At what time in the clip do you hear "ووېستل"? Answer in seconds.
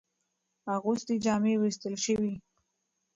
1.57-1.95